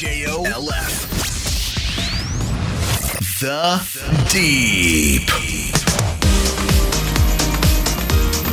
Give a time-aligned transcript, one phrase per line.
[0.00, 1.08] J-O-L-F
[3.38, 3.48] The
[4.30, 5.28] Deep.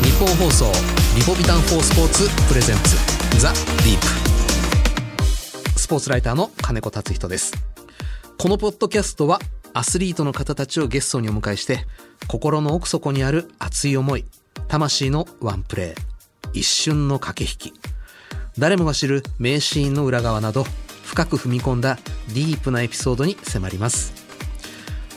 [0.04, 0.66] 日本放送
[1.16, 2.98] リポビタン4スポーツプレゼンツ。
[3.39, 4.00] ザ・ディー
[5.71, 7.54] プスポーツライターの金子達人です。
[8.38, 9.39] このポッドキャストは
[9.74, 11.86] アスリートの方たちをゲストにお迎えして
[12.28, 14.25] 心の奥底にある熱い思い
[14.68, 17.79] 魂のワンプレー一瞬の駆け引き。
[18.60, 20.66] 誰もが知る名シーンの裏側など
[21.07, 21.97] 深く踏み込んだ
[22.28, 24.14] ディープなエピソードに迫ります。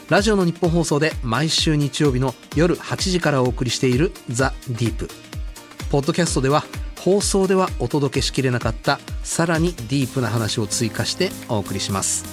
[0.08, 5.08] ラジオの日本放送で毎週日曜日の夜8時からお送りしているザ・ディープ。
[5.90, 6.64] ポッドキャストでは
[7.00, 12.24] 放送ではお届けしきれなかったさらにディープな話を追加してお送りします。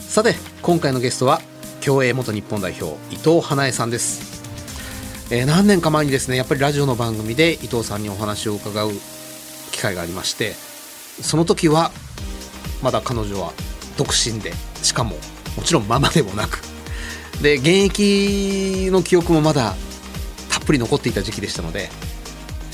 [0.00, 1.40] さて今回のゲストは
[1.80, 4.42] 競泳元日本代表伊藤花江さんです、
[5.30, 8.90] えー何年か前にですねやっぱりラジオの番組で伊藤さんにお話を伺う
[9.70, 10.54] 機会がありまして
[11.22, 11.92] その時は
[12.82, 13.52] まだ彼女は
[13.96, 15.16] 独身でしかも
[15.56, 16.60] もちろんママでもなく。
[17.42, 19.74] で現役の記憶もまだ
[20.48, 21.90] たっぷり残っていた時期でしたので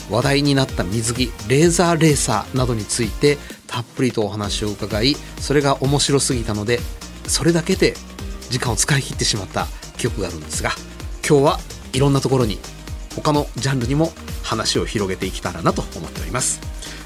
[0.09, 6.78] 話題になった水着レーザーレーサーなどについてたっぷりとお話を伺いそれが面白すぎたので
[7.27, 7.94] それだけで
[8.50, 9.66] 時間を使い切ってしまった
[9.97, 10.70] 記憶があるんですが
[11.28, 11.59] 今日は
[11.92, 12.59] いろんなところに
[13.16, 16.61] 他のジャンルにも話を広げていけたらなと思っております。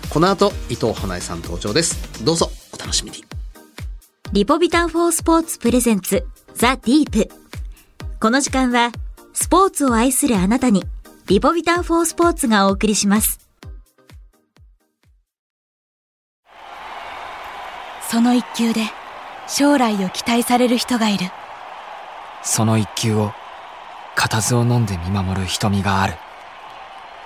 [0.08, 2.24] この後伊藤花江さん登場です。
[2.24, 2.55] どうぞ。
[2.76, 3.24] お楽しみに。
[4.32, 7.28] リポビタン4スポーツプレゼンツザ・ディープ。
[8.20, 8.92] この時間は
[9.32, 10.84] スポーツを愛するあなたに
[11.26, 13.40] リポビタン4スポーツがお送りします。
[18.08, 18.82] その一球で
[19.48, 21.26] 将来を期待される人がいる。
[22.42, 23.32] その一球を
[24.14, 26.14] 固唾を飲んで見守る瞳がある。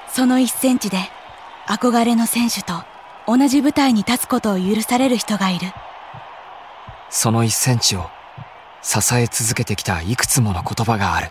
[0.08, 0.98] その一センチで
[1.66, 2.82] 憧れの選手と
[3.30, 5.68] 同じ舞台に立つことを許される人がいる。
[7.10, 8.10] その一センチを
[8.82, 11.30] 支え続けてきたいくつもの言葉がある。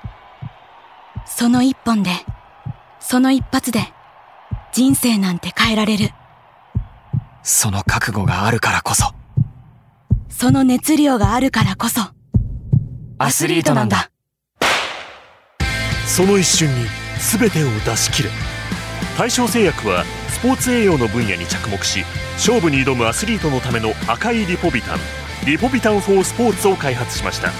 [1.25, 2.11] その一本で
[3.01, 3.91] その一発で
[4.71, 6.11] 人生なんて変えられる。
[7.43, 9.11] その覚悟があるからこそ。
[10.29, 11.99] その熱量があるからこそ。
[13.17, 14.09] アスリートなんだ。
[16.07, 16.85] その一瞬に
[17.19, 18.29] 全てを出し切れ
[19.17, 24.99] 大正製薬はスポーツ栄養の分野に着目し勝負に挑むアスリートのための赤いリポビタン
[25.45, 27.51] リポビタン4スポーツを開発しました。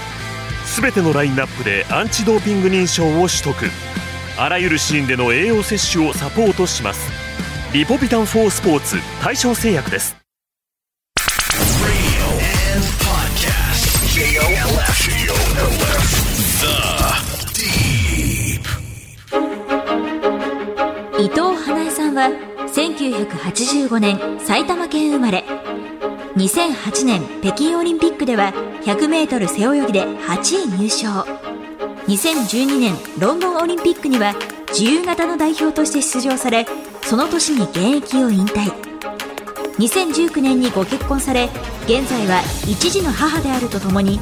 [0.80, 3.54] 全てのラインナップでアンチドーピング認証を取得。
[4.38, 7.10] あらゆるシーンでの栄養摂取をサポートします。
[7.72, 10.16] リポビタン4スポーツ大正製薬です。
[21.18, 22.30] 伊藤花江さんは
[23.00, 25.44] 1985年埼玉県生まれ。
[26.36, 28.52] 2008年北京オリンピックでは
[28.82, 31.08] 100m 背泳ぎで8位入賞。
[32.06, 34.34] 2012年ロンドンオリンピックには
[34.68, 36.66] 自由形の代表として出場され
[37.02, 38.70] その年に現役を引退。
[39.78, 41.48] 2019年にご結婚され
[41.84, 44.20] 現在は一児の母であるとともに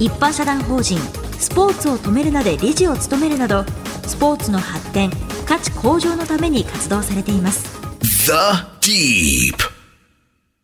[0.00, 0.98] 一般社団法人
[1.38, 3.64] スポーツを止めるなで理事を務めるなど
[4.04, 5.10] スポーツの発展
[5.46, 7.85] 価値向上のために活動されています。
[8.26, 8.32] The
[8.80, 9.54] Deep.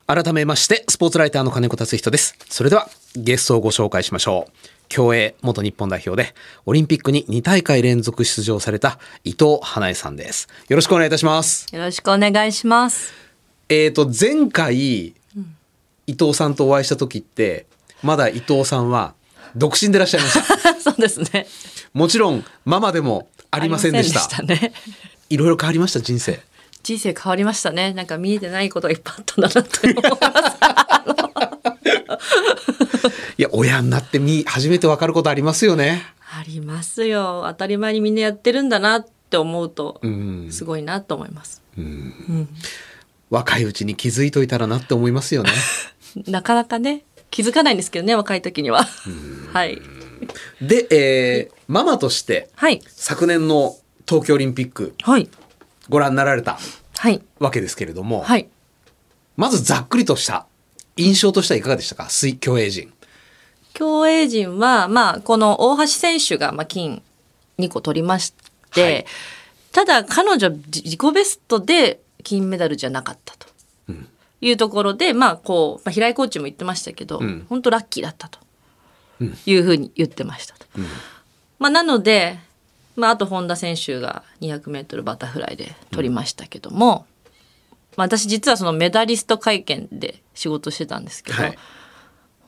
[0.09, 2.35] 改めましてスポーツライターの金子達人です。
[2.49, 4.53] それではゲストをご紹介しましょう。
[4.89, 6.35] 競泳元日本代表で
[6.67, 10.49] オリンピックに2大会連続出場された伊藤花江さんです。
[10.67, 11.73] よろしくお願いいたします。
[11.73, 13.13] よろしくお願いします。
[13.69, 15.15] えーと前回、
[16.09, 17.67] 伊藤さんとお会いした時って
[18.03, 19.15] まだ伊藤さんは
[19.55, 20.75] 独身でいらっしゃいました。
[20.83, 21.47] そうですね。
[21.95, 24.21] もちろんママでもありませんでした。
[24.21, 24.75] ありませんでしたね。
[25.31, 26.41] いろいろ変わりました人生
[26.83, 27.93] 人生変わりましたね。
[27.93, 30.17] なんか見えてないことがいっぱいあったんだなって思いま
[30.51, 30.57] す。
[33.39, 37.45] いや親になってみ初めて分かることありますよねありますよ。
[37.47, 41.63] 当たり前にみんなやってるんだなって思うと、うんすごいなと思います。
[43.31, 45.51] 若いうちに気づいといたらなって思いますよね
[46.29, 48.87] なかなかね、気づかないんですけどね、若い時には。
[49.53, 49.81] はい。
[50.61, 52.83] で、えーママとしてはい。
[52.87, 53.77] 昨年の
[54.07, 55.29] 東京オリンピックはい。
[55.93, 56.59] ご覧になられた
[56.97, 57.23] はい。
[57.39, 58.49] わけですけれども、はい。
[59.37, 60.47] まずざっくりとした
[60.97, 62.09] 印象としてはいかがでしたか？
[62.09, 62.93] 水競泳陣。
[63.75, 67.03] 競泳陣は、まあ、この大橋選手が、まあ、金
[67.59, 68.35] 2個取りまし
[68.75, 69.07] て、はい。
[69.73, 73.47] ただ彼女自自己ベストで金メダルじゃなかったと
[74.41, 77.47] いうところで、まあこう、まあ、平井コーチも言ってましたけど、ん。
[77.49, 78.39] 本当ラッキーだったと
[79.47, 80.67] いうふうに言ってましたと。
[81.59, 82.39] まあ、なので、
[82.97, 87.07] まあ、あと本田選手が 200m バタフライで取りましたけども、
[87.97, 91.59] まあ、私実はそのメダリスト会見で仕事してたんですけど、はい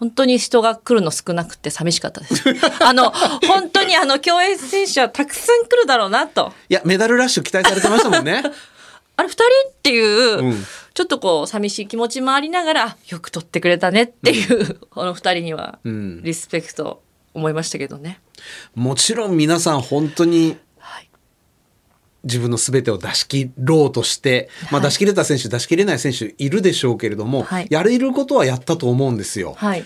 [0.00, 2.42] 本当に人が来るの少なくて寂しかったです。
[2.84, 3.10] あの、
[3.46, 6.52] 本当にあの、競泳選手はたくさん来るだろうなと。
[6.68, 8.42] いや、メダルラッシュ期待されてましたもんね。
[9.16, 17.02] あれ、二人っていう、うんちょっとこう、寂しい気持ちもありながら、よく取ってくれたねっていう、この二人にはん、リスペクト
[17.34, 18.20] 思いましたけどね。
[18.74, 21.08] もちろん皆さん本当にはい。
[22.22, 29.54] 自分の全てを出し切ろうとして、まあ、出し切れた選手出し切れない選手いるでしょうけれども、はいやれることはやったと思うんですよ。
[29.58, 29.84] はい。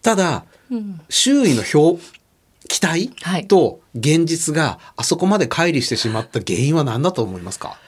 [0.00, 0.44] ただ、
[1.08, 1.98] 周囲の評
[2.68, 7.78] 期待はいと現実があそこまで乖離してしまった原因は何だと思いますか？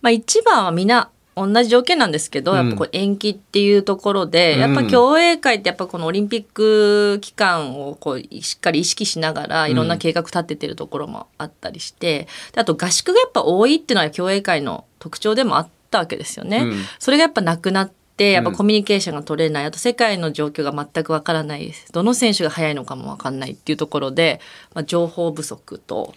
[0.00, 1.10] まあ一番はみんな
[1.46, 4.60] 同じ条件なんですけど、やっぱこう延期っていうところで、うん。
[4.60, 16.58] やっぱ競泳会ってやっぱこのオリンピック期間をこうしっかり意識しながらいろんな計画立ててるところもあったりして、であと合宿がやっぱ多いっていうのは競泳会の特徴でもあったわけですよね。
[16.58, 16.74] うん。
[16.98, 21.72] それがやっぱなくなってやっぱコミュニケーションが取れない、あと世界の状況が全くわからない。
[21.92, 24.40] どの選手が速いのかもわかんないっていうところで、
[24.74, 26.14] まあ、情報不足と。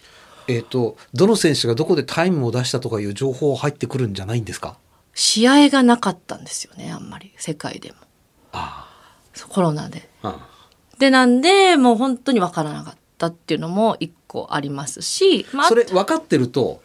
[0.48, 4.76] えっ、とどの選手がどこでタイムを出したとかいう情報入ってくるんじゃないんですか？
[5.14, 7.32] 試合がなかったんですよねあんまり。
[7.36, 7.96] 世界でも。
[9.48, 10.08] コロナで。
[10.22, 10.48] あ
[10.98, 16.82] でなんでもう本当に分からなかったっていうのも一個ありますし、まあ、それ分かってると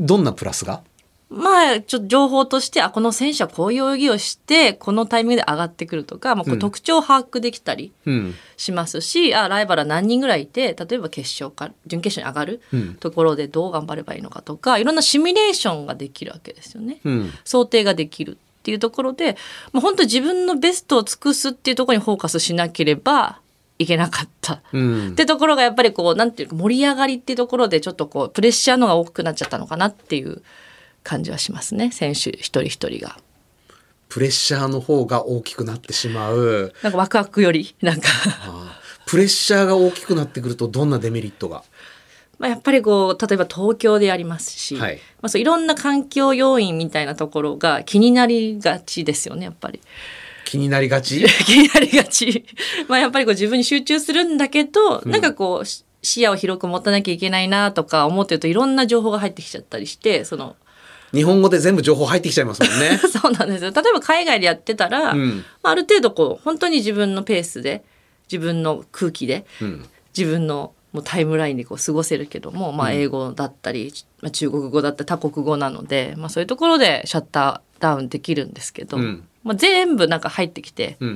[0.00, 0.82] どんなプラスが？
[1.30, 8.34] まあちょっと情報としてあこの選手はこういう泳ぎをしてこのタイミングで上がってくるとか、まあ、こう特徴を把握できたりうん。
[8.56, 12.94] しますし、あライバルは何人ぐらいいて例えば決勝か準決勝に上がるうん。
[12.94, 17.00] ところでどう頑張ればいいのかとかいろんなシミュレーションができるわけですよね。
[17.04, 17.32] うん。
[17.44, 19.36] 想定ができるっていうところで、
[19.72, 23.40] もう本当自分のベストを尽くすっていうところにフォーカスしなければ
[23.78, 24.62] いけなかった。
[24.72, 25.08] うん。
[25.10, 30.42] ってところがやっぱりこうなんていうか盛り上がりっていうところでちょっとこうプレッシャーのが多くなっちゃったのかなっていう
[31.08, 31.90] 感じはしますね。
[31.90, 33.16] 選手一人一人が。
[34.10, 36.74] プレッシャーの方が大きくなってしまう。
[36.82, 38.08] なんかワクワクよりなんか。
[38.42, 41.64] ああプレッシャーが大きくなってくるとどんなデメリットが？
[42.38, 44.96] まあやっぱりこう例えば東京でやりますし、はい。
[45.22, 49.80] まあ、そういろんな環境要因みたいなところが気になりがちですよねやっぱり。
[50.44, 51.24] 気になりがち？
[51.46, 52.44] 気になりがち。
[52.86, 60.54] まあやっぱりこう自分に集中するんだけど、なんかこうし視野を広く持たなきゃいけないなとか思ってるといろんな情報が入ってきちゃったりして、その、
[61.12, 62.98] 日本語で全部情報入ってきちゃいますもんね。
[63.08, 63.70] そうなんですよ。
[63.70, 65.44] 例えば海外でやってたら、うん。
[65.62, 67.84] まあ、ある程度こう本当に自分のペースで、
[68.30, 69.86] 自分の空気で、うん。
[70.16, 79.24] 自分のもうタイムラインでこう過ごせるけども、まあ、英語だったり、まあ、中国語だったり多国語なので、まあ、そういうところでシャッターダウンできるんですけど、うん。
[79.44, 81.14] まあ、全部なんか入ってきて、うん。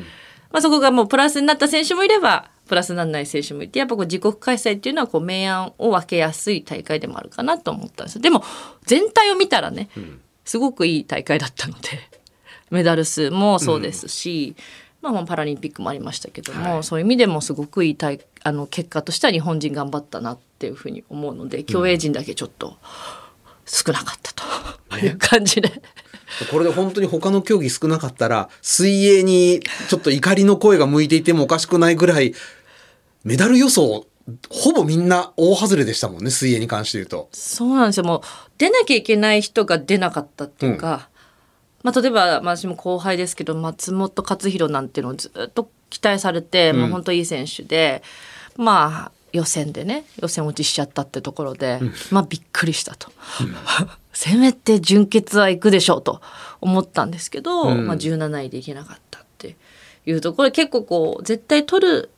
[0.53, 8.43] まあ、そこがもうプラスになった選手もいればプラスにならない選手もいてやっぱこう自国開催っていうのはこう明暗を分けやすい大会でもあるかなと思ったんですでも
[8.87, 9.89] 全体を見たらね、
[10.45, 11.89] すごくいい大会だったので
[12.71, 14.57] メダル数もそうですし、
[15.03, 22.77] まあ、まあパラリンピックもありましたけども、そういう意味でもすごくいい大あの結果としては日本人頑張ったなっていうふうに思うので競泳陣だけちょっと
[23.67, 25.83] 少なかったという感じで。
[26.51, 32.35] これで本当に他の競技少なかったら水泳にちょっと怒りの声が向いていてもおかしくないぐらい
[33.25, 34.07] メダル予想
[34.51, 37.29] ほぼみんな大外れでしたもんね水泳に関して言うと。
[37.33, 38.05] そうなんですよ。
[38.05, 38.21] もう
[38.59, 41.09] 出なきゃいけない人が出なかったっていうか、
[41.83, 48.03] まあ例えば、まあ、私も後輩ですけど松本克弘なんていうのをずっと期待されて、もう本当いい選手で
[48.57, 53.11] まあ予選でね予選落ちしちゃったってところで、まあびっくりしたと。
[54.23, 56.21] せめて準決は行くでしょうと
[56.61, 57.89] 思ったんですけど、うん。
[57.89, 59.57] まあ、17位で行けなかったって
[60.07, 62.11] いうところで結構こう絶対取る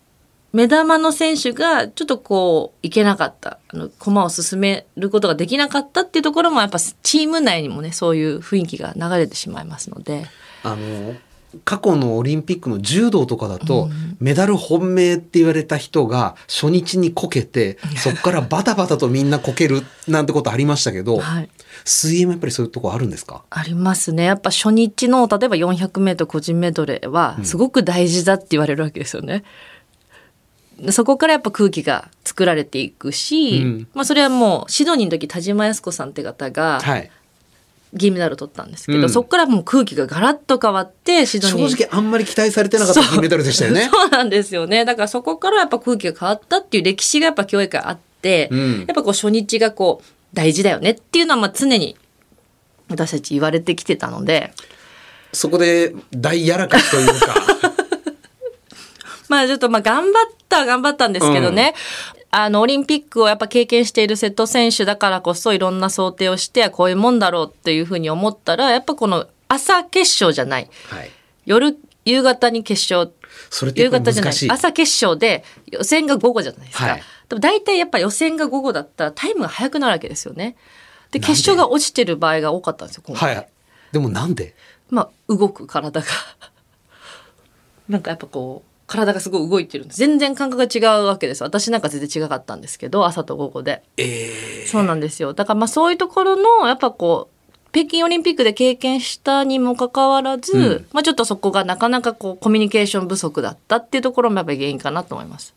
[0.53, 3.59] 目玉の選手がちょっとこういけなかった。
[3.69, 10.27] あの駒を進めることができなかったっていうところもやっぱチーム内にもねそういう雰囲気が流れてしまいますので。
[10.63, 11.15] あの
[11.65, 13.89] 過去のオリンピックの柔道とかだと、
[14.21, 21.49] メダル本命って言われた人が初日にこけてそこからバタバタとみんなこけるなんてことありましたけど、はい。
[21.85, 23.45] 水泳もやっぱりそういうとこあるんですか？
[23.51, 24.25] ありますね。
[24.25, 29.45] やっぱ初日の例えば 400m 個人メドレーはすごく大事だって言われるわけですよね。
[30.91, 33.89] そこからやっぱ空気が作られていくし、うん。
[33.95, 37.11] まあ、それはもうシドニーの時田島靖子さんって方がはい
[37.95, 43.89] 銀メダル取ったんですけど、うんそこからもう空気がガラッと変わってシドニー正直あんまり期待されてなかった銀メダルでしたよね。
[43.93, 44.85] そうなんですよね。
[44.85, 51.97] だからそこからやっぱ空気が変わったっていう歴史がやっぱ競泳界あって、うんやっぱこう初日がこう大事だよねっていうのはまあ常に
[52.89, 54.53] 私たち言われてきてたので、
[55.33, 57.74] そこで大やらかしというか。
[59.29, 60.13] まあちょっとまあ頑張っ
[60.49, 61.75] たは頑張ったんですけどね、
[62.31, 70.71] あのオリンピックをやっぱ経験している瀬戸選手だからこそいろんな想定をしてこういうもんだろうっていうふうに思ったらやっぱこの朝決勝じゃない。
[70.89, 71.11] はい。
[71.47, 73.13] 夜夕方に決勝。
[73.51, 74.51] それってやっぱ夕方じゃない。
[74.51, 77.03] 朝決勝で予選が午後じゃないですか、はい。
[77.29, 80.57] でも大体やっぱ予選が午後だったらタイムが速くなるわけですよね。
[81.11, 83.49] で決勝が落ちてる場合が多かったんですよ今回、はい。
[83.93, 84.55] でもなんで？
[84.91, 86.07] まあ動く体が。
[87.89, 91.43] なんかやっぱこう体がすごい動いてる全然感覚が違うわけです。
[91.43, 93.83] 私なんか全然違かったんですけど朝と午後で。
[93.97, 95.33] えそうなんですよ。
[95.33, 97.35] だからまあそういうところのやっぱこう
[97.73, 100.87] 北京オリンピックで経験したにもかかわらず、うん。
[100.93, 105.55] まあちょっとそこがなかなかこうコミュニケーション不足だったっていうところもやっぱり原因かなと思います。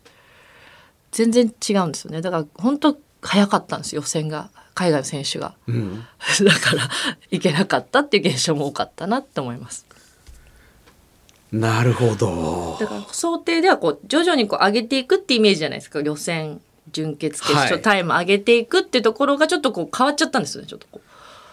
[1.12, 2.20] 全然違うんですよね。
[2.22, 4.00] だから本当早かったんですよ。
[4.00, 4.50] 予選が。
[4.78, 5.54] 海外の選手が。
[5.68, 6.04] ーうん。
[6.46, 6.88] だから
[7.32, 9.84] いけなかったっていう現象も多かったなって思います
[11.52, 12.76] なるほど。
[12.78, 16.60] だから想定ではこう徐々にこう上げていくってイメージじゃないですか予選
[16.92, 17.82] 準決決勝、はい。
[17.82, 21.00] タイム上げていくっていうところがちょっとこう変わっちゃったんですよねちょっとこ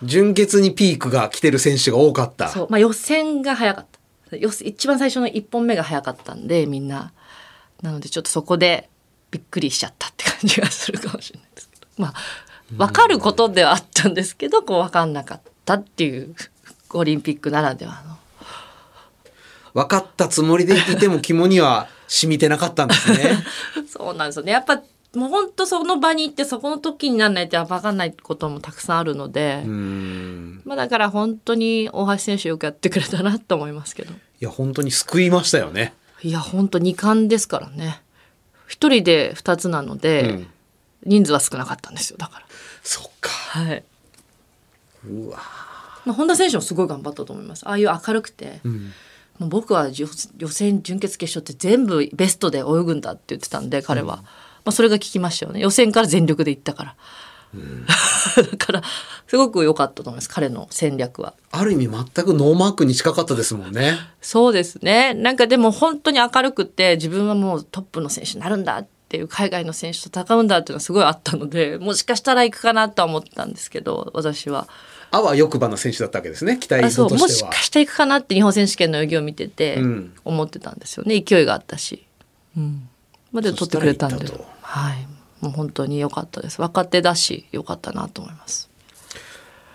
[0.01, 0.05] う。
[0.05, 2.49] 純潔にピークが来てる選手が多かった。
[2.49, 3.85] そう、まあ、予選が早かっ
[4.31, 4.37] た。
[4.37, 7.13] 一番最初の1本目が早かったんでみんな。
[7.81, 8.89] なのでちょっとそこで
[9.31, 11.87] びっくりしちゃったって感じがするかもしれないですけど。
[11.97, 12.13] まあ
[12.71, 16.35] 分かることではあったんですけどこう分かんなかったっていう
[16.93, 18.17] オリンピックならではの
[19.75, 23.43] 分かったつもりでいても肝には染みてなかったんですね。
[23.87, 24.81] そうなんですよねやっぱ
[25.13, 29.63] もう本当その場に行ってそこの時にならないと分かんないこともたくさんあるので。
[30.65, 35.93] まあ、だから本当に大橋選手よくやってくれたなと思いますけどいや、本当に救いましたよね。
[36.23, 38.01] いや本当2冠ですからね
[38.67, 40.47] 一人で2つなので、うん
[41.05, 42.45] 人数は少なかったんですよだから
[42.81, 43.29] そっか。
[43.29, 43.83] はい、
[45.07, 45.37] うわ。
[46.05, 48.91] まあ、本田選手もすごい頑張ったと思いますああいう明るくて、うん。
[49.39, 54.23] もう僕は予予選準決決勝って全部ベストで泳ぐんだって言ってたんで彼は、ま
[54.65, 55.59] あ、それが効きましたよね。
[55.59, 56.95] 予選から全力でいったから、
[58.51, 58.81] だから
[59.27, 61.33] すごく良かったと思います彼の戦略は。
[61.51, 63.97] ある意味全くノーマークに近かったですもんね。
[64.21, 65.13] そうですね。
[65.13, 74.67] なんかでも本当に明るくて自分はもうトップの選手になるんだっていう海外の選手と戦うんだっていうのはすごいあったのでもしかしたら行くかなとは思ったんですけど私は
[75.15, 76.57] あわよくばの選手だったわけですね。
[76.57, 77.07] 期待としは。
[77.07, 77.53] もしてか。
[77.53, 80.13] して行くかなって日本選手権の泳ぎを見ててうん。
[80.25, 81.21] 思ってたんですよね。
[81.21, 82.03] 勢いがあったし、
[82.57, 82.89] うん、
[83.31, 84.25] まあでも取ってくれたんで。
[84.61, 85.07] はい。
[85.39, 86.61] もう本当に良かったです。
[86.61, 88.69] 若手だし良かったなと思います。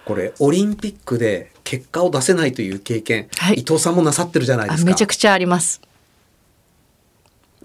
[0.04, 3.60] これオリンピックで結果を出せないという経験、はい。
[3.60, 4.90] 伊藤さんもなさってるじゃないですか。
[4.90, 5.80] あめちゃくちゃあります。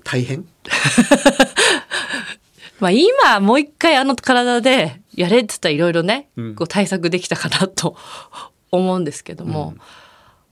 [0.05, 0.47] 大変？
[2.79, 7.95] まあ今もう一回あの体でやれって言ったらいろいろね、うんこう対策できたかなと
[8.71, 9.75] 思うんですけども、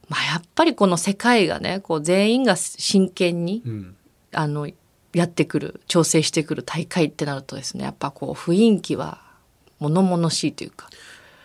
[0.09, 3.95] まあやっぱりこの世界がねこう全員が真剣に、うん。
[4.35, 4.67] あの
[5.13, 9.21] やってくる調整してくる大会ってなるとですねやっぱこう雰囲気は
[9.77, 10.89] 物々しいというか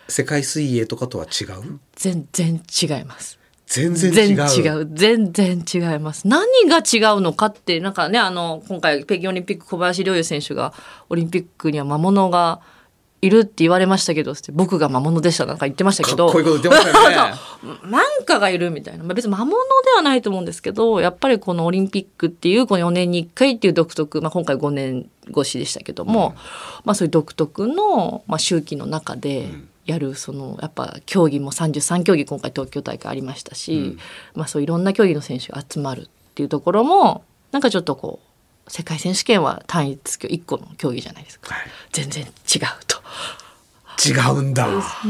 [0.07, 1.79] 世界水泳とかとは違う？
[1.95, 3.37] 全然違います。
[3.67, 4.35] 全然違う。
[4.47, 10.73] 全違う全然違います何が違うのかってなんかねあの今回北京オリンピック小林陵侑選手が
[11.09, 12.61] オリンピックには魔物が
[13.21, 16.31] いるって言われましたけど僕が魔物でしたなんか言ってましたけど。
[16.31, 17.33] こいいこと言ってましたよね。
[17.91, 26.35] なんかがいるみたいな、まあ、別に魔物ではないと思うんですけどやっぱりこのオリンピックっていうこの4年に1回っていう独特、まあ、今回5年越しでしたけども、
[26.85, 29.49] まあ、そういう独特の、まあ、周期の中で
[29.85, 33.97] やるそのやっぱ競技も33競技今回東京大会ありましたし、
[34.35, 38.28] まあ、そういろんな競技の選手が集まるっていうところもなんかちょっとこう
[38.69, 42.29] 世界選手権は単一1個の競技じゃないですか、はい全然違う
[42.87, 42.99] と。
[44.07, 44.67] 違うんだ。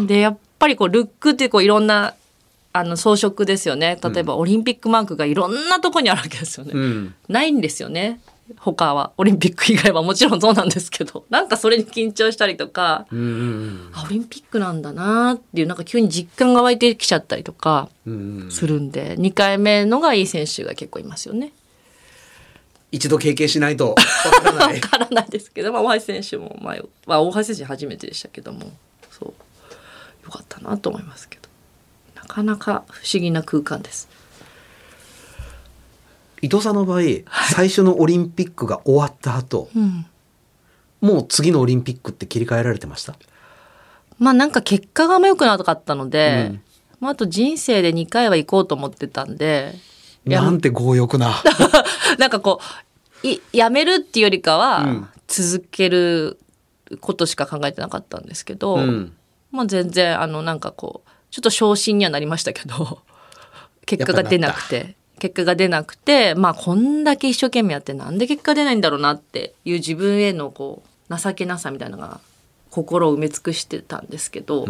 [0.08, 2.16] でやっぱりこうルックってこういろんな
[2.72, 7.16] あの装飾ですよね例えばオリンピックマークがいろんなとこにあるわけですよね、うん。
[7.28, 8.20] ないんですよね
[8.58, 18.52] 他はオリンピック以外はもちろんそうなんですけど なんかそれに緊張したりとか、うんうんあオリンピックなんだなっていうなんか急に実感が湧いてきちゃったりとかうんうん。
[18.52, 21.52] するんで、2回目のがいい選手が結構いますよね。
[22.92, 23.90] 一度経験しないと
[24.26, 24.82] わからなわい。
[24.82, 28.72] からないですけど、まあ、大橋選手も前、まあ、大橋選手初めてでしたけども
[29.12, 31.50] そうよかったなと思いますけど
[32.16, 34.08] なかなか不思議な空間です。
[36.42, 37.02] 伊藤さんの場合、
[37.54, 40.06] 最初のオリンピックが終わった後、うん
[41.02, 43.16] もう次のオリンピックって切り替えられてました？
[44.18, 46.62] まあなんか結果があんま良くなかったので、うん
[47.00, 49.74] まあ、あと人生で2回は行こうと思ってたんで
[50.26, 51.42] なんて強欲な。
[52.18, 52.60] なんかこ
[53.24, 55.10] ういやめるっていうよりかうはん。
[55.28, 56.40] 続ける
[57.02, 59.14] ことしか考えてなかったんですけど、うん。
[59.52, 63.00] まあ全然あのなんかこうちょっと昇進にはなりましたけど
[63.86, 72.20] 結果が出なくて結果が出なくてまあこんだけ一生懸命やってなんで結果出ないんだろうなっていう自分へのこう情けなさみたいなのが
[72.70, 74.68] 心を埋め尽くしてたんですけど、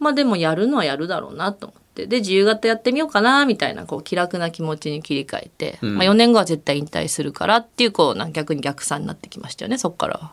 [0.00, 10.32] まあでもやるのはやるだろうなと思ってで自由形やってみようかなみたいなこう気楽な気持ちに切り替えて、まあ、4年後は絶対引退するからっていうこう逆に逆算になってきましたよねそっからは。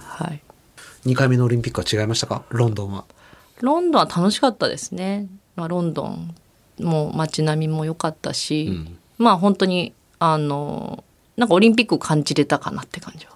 [0.00, 0.40] はい
[1.06, 2.44] 2回目のオリンピックは違いましたか？
[2.48, 3.04] ロンドンは。
[3.60, 5.26] ロンドンは楽しかったですね。
[5.54, 6.34] まあ、ロンドン
[6.80, 8.72] も街並みも良かったし、
[9.18, 11.04] まあ本当にあの
[11.36, 13.32] なんかオリンピックを感じれたかなって感じは。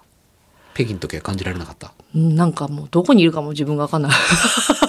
[0.73, 1.93] 北京の時は感じられなかった？
[2.15, 4.88] うんなんかもうどこにいるかも自分が分かんなかったで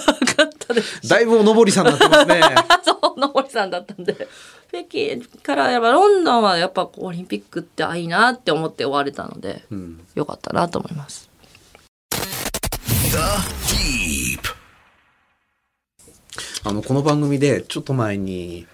[0.73, 2.41] だいぶおのぼりさんになってますね。
[2.83, 4.27] そう、のぼりさんだったんで。
[4.69, 11.29] 北京からやっぱロンドンはやっぱこうオリンピックってあいいなって思って終われたので、んよかったなと思います。
[16.63, 18.67] あの、この番組でちょっと前に、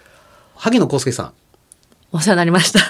[0.54, 1.32] 萩野公介さん、
[2.12, 2.80] お世話になりました。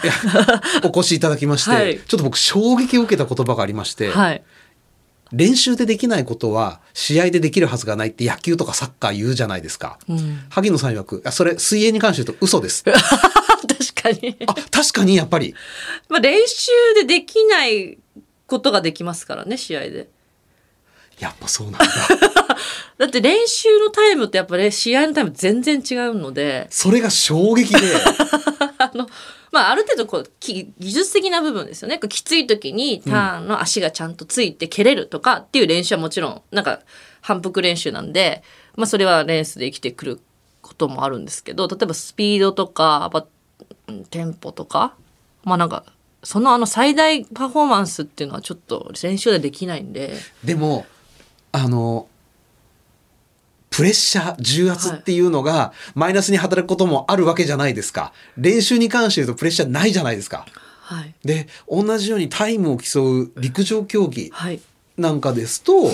[0.84, 4.42] お越しいただきまして、 はいちょっと僕衝撃を受けた言葉がありまして、はい。
[5.32, 9.98] 練習でできないことは試合でできるはずがないって野球とかサッカー言うじゃないですか。
[10.08, 12.84] うん、萩野さん曰く、あそれ水泳に関して言うと嘘です。
[12.88, 12.96] 確
[14.02, 14.36] かに。
[14.46, 15.54] あ、確かにやっぱり。
[16.08, 17.98] まあ、練習でできない
[18.46, 20.08] ことができますからね試合で
[21.20, 21.86] やっぱそうなんだ。
[22.98, 27.78] だって練習のタイムってやっぱり試合のタイム全然違うのでそれが衝撃で、
[28.78, 29.08] あの、
[29.58, 36.80] まあ、ある程度こうき技術的な部分ですよねこうきつい時にターンの足がちゃんとついて蹴れるとかっていう練習はもちろんなんか
[37.20, 38.44] 反復練習なんで、
[38.76, 40.20] まあ、それはレースで生きてくる
[40.62, 43.10] こともあるんですけど例えばスピードとか
[44.10, 44.94] テンポとか
[45.42, 45.84] まあなんか
[46.22, 50.14] そのあの最大パフォーマンスっていうのはちょっと練習でできないんで。
[50.44, 50.84] でも、
[51.52, 52.08] あの、
[53.78, 58.12] プレッシャー、重圧っていうのが、マイナスに働くこともあるわけじゃないですか。
[58.36, 60.46] 練習に関して言うとプレッシャーないじゃないですか。
[60.80, 64.60] はいで、同じようにタイムを競う陸上競技はい
[64.96, 65.92] なんかですと、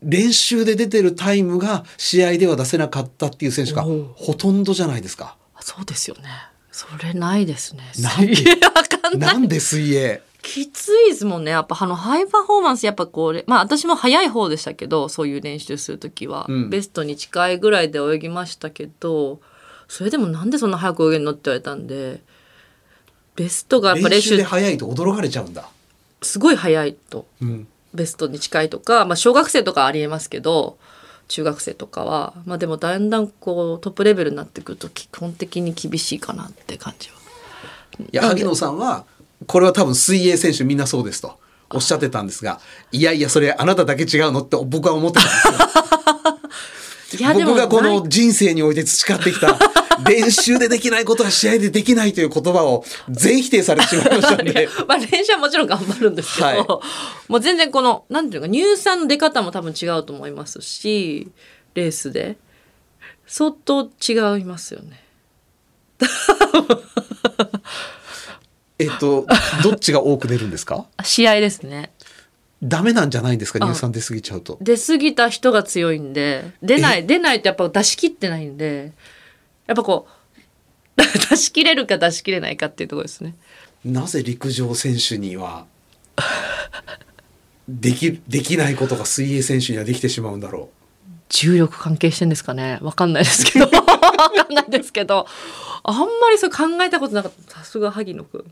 [0.00, 5.36] 練習で出てるタイムが試合では出せなかったっていう選手がほとんどじゃないですか。
[5.58, 6.28] そうですよね。
[6.70, 7.82] それないですね。
[9.18, 11.52] なんで水泳きついですもんね。
[11.52, 19.40] やっぱあのハイパフォーマンスやっぱこう、まあ私も早い方でしたけど、そういう練習するときは、うんベストに近いぐらいで泳ぎましたけど、
[19.88, 22.20] それでもなんでそんな早く泳げるのって言われたんで、
[23.36, 25.66] ベストがやっぱ練習で速いと驚かれちゃうんだ。
[26.20, 27.26] すごい早いと。
[27.40, 27.66] うん。
[27.94, 30.78] ベストに近いとか、まあ、小学生とかありえますけど
[31.28, 37.14] 中学生とかは、まあ、でもだんだんこうトップレベルになってくると基本的に厳しいかなって感じは。
[38.00, 39.04] いや、萩野さんは、
[39.46, 41.38] これは多分水泳選手みんなそうですと
[41.72, 42.60] おっしゃってたんですが、
[42.92, 47.34] いやいや、それあなただけ違うのって僕は思ってたんですよ。
[47.34, 49.56] 僕がこの人生において培ってきた
[50.04, 54.68] 練習でできないことは試合でできないという言葉を全否定されてしまいましたんで。
[54.88, 56.66] まあ練習はもちろん頑張るんですけど、はい
[57.28, 61.28] もう全然このなんていうのか乳酸の出方も多分違うと思いますし
[61.74, 62.36] レースで
[63.26, 65.02] 相当違いますよね。
[68.78, 69.26] えっと、
[69.62, 70.86] どっちが多く出るんですか？
[71.02, 71.92] 試合ですね。
[72.62, 73.64] ダメなんじゃないんですか？
[73.64, 74.58] あ乳酸出過ぎちゃうと。
[74.60, 76.44] 出過ぎた人が強いんで。
[76.62, 78.92] 出ない出ないとやっぱ出し切ってないんで。
[79.66, 80.08] やっぱこ
[80.96, 83.34] う 出し切れるか出し切れないかっていうところですね。
[83.84, 85.66] なぜ陸上選手には、
[87.68, 90.70] でき、できないことが水泳選手にはできてしまうんだろ
[91.28, 92.78] 重力関係してんですかね。
[92.82, 93.66] わかんないですけど。
[93.70, 95.26] わかんないですけど。
[95.82, 97.58] あんまりそう考えたことなかった。
[97.58, 98.44] さすが萩野くん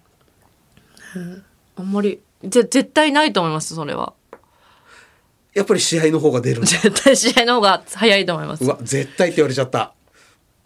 [1.77, 5.59] あんまりぜ絶対ないと思いますそれはう。
[5.59, 6.67] やっぱり試合の方が出るんだ。
[6.67, 9.93] 絶対試合の方が早いと思いますうわ、絶対って言われちゃった。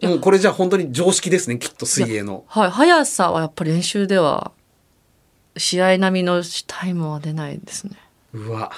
[0.01, 2.45] もうこれじゃあ本当に常識ですね、きっと水泳の。
[2.47, 4.51] はい速さはやっぱり練習では
[5.57, 7.97] 試合並みのタイムは出ないですね
[8.33, 8.71] うわ、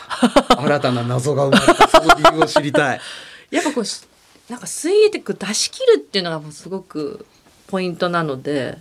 [0.58, 1.88] 新たな謎が生まれた。
[1.88, 3.02] その理由を知りたい。
[3.52, 4.02] やっぱこうし
[4.48, 7.26] なんか水泳って出し切るっていうのがもうすごく
[7.68, 8.80] ポイントなので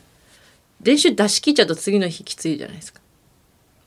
[0.83, 3.01] 練習出し切っちゃうと次の日きついじゃないですか。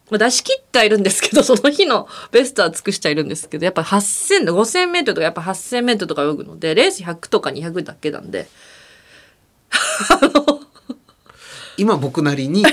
[0.10, 8.50] まあ、出し切ってはいるんですけど その日のベストは尽くしてはいるんですけどやっぱ8,000 5000メートルとかやっぱ8,000メートルとか泳ぐのでレース100とか200だけなんで
[11.78, 12.64] 今僕なりに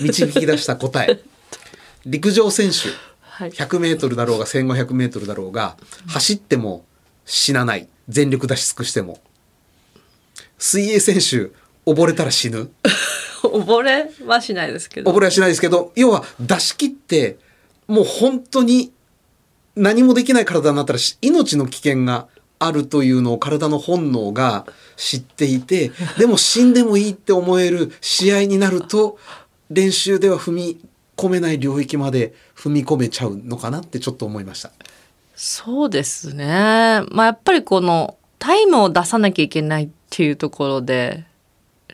[0.00, 1.20] 導き出した答え。
[2.04, 2.88] 陸上選手、
[3.20, 5.76] はい100メートルだろうが1500メートルだろうが、
[6.08, 6.86] 走っても
[7.26, 7.86] 死なない。
[8.08, 9.20] 全力出し尽くしても。
[10.58, 11.50] 水泳選手、
[11.84, 12.70] 溺れたら死ぬ。
[13.48, 17.38] 溺れはしないですけど溺れはしないですけど、要は出し切って、
[17.86, 18.92] もう本当に
[19.74, 22.28] 何もできない体になったらし命の危険が
[22.58, 29.18] あるというのを体の本能が知っていて、でも死んでもいいって思える試合になると、
[29.70, 30.80] 練習では踏み
[31.16, 34.70] 込めない領域まで踏み込めちゃうのかなってちょっと思いました。
[35.34, 37.02] そうですね。
[37.10, 41.24] まあやっぱりこのタイムを出さなきゃいけないっていうところで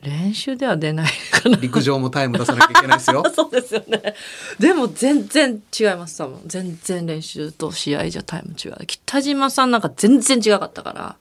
[0.03, 1.57] 練習では出ないかな。
[1.59, 3.23] 陸上もタイム出さなきゃいけないですよ。
[3.35, 4.15] そうですよね。
[4.59, 6.41] でも全然違います多分。
[6.47, 8.87] 全然練習と試合じゃタイム違う。
[8.87, 11.17] 北島さんなんか全然違かったから。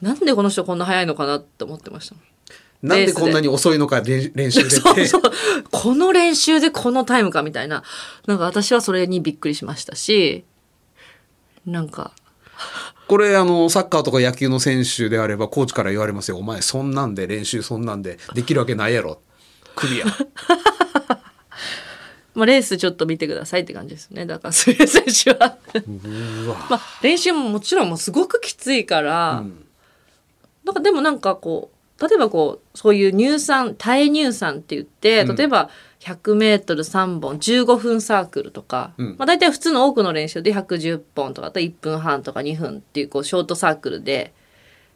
[0.00, 2.16] なんでこの人こんな速いのかなって思ってました。
[2.82, 5.22] なんでこんなに遅いのか練練習でそうそう。
[5.72, 7.82] この練習でこのタイムかみたいな。
[8.26, 10.44] なんか私はそれにびっくりしましたし。
[11.66, 12.12] なんか
[13.10, 19.20] これあのサッカーとか野球の選手であればコーチから言われますよ「お前そんなんで練習そんなんでできるわけないやろ」
[19.74, 20.06] クリア。
[22.36, 24.26] まあ、レースちょっと見てくださいって感じですね。
[24.26, 25.56] だから水泳選手は。
[26.70, 29.42] まあ、練習ももちろんもうすごくきついから、
[30.62, 35.36] なんかでもなんかこう例えばこうそういう乳酸耐乳酸って言ってうん。
[35.36, 39.16] 例えば 100m3 本15分サークルとか、うん。
[39.18, 44.32] まあ、大体普通の多くの練習で110本とかあと1分半とか2分っていうこうショートサークルで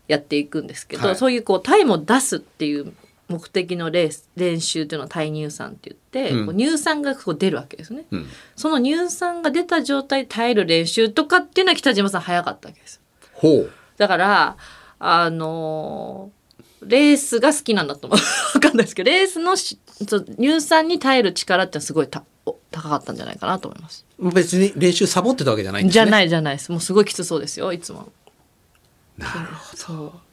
[0.08, 1.16] やっていくんですけど、はい。
[1.16, 2.94] そういうこうタイムを出すっていう
[3.28, 6.46] 目的のレース練習っていうのは耐乳酸って言って、うん。
[6.46, 8.06] こう乳酸がこう出るわけですね。
[8.10, 8.26] うん。
[8.56, 13.02] その乳酸が出た状態で耐える練習とかっていうのは北島さん早かったわけです。
[13.34, 13.70] ほう。
[13.98, 14.56] だから、
[14.98, 16.43] あのー
[16.86, 18.18] レースが好きなんだと思う。
[18.54, 24.04] わかんないですけど、レースのしそう乳酸に耐える力ってすごいたお高かったんじゃないかなと思います。
[24.18, 26.70] 別に練習サボってたわけじゃないんですねじゃないじゃないです。
[26.72, 28.12] もうすごいきつそうですよ、いつも。
[29.18, 30.24] なるほど.